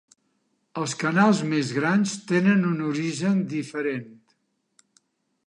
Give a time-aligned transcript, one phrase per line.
[0.83, 4.11] Els canals més grans tenen un origen diferent.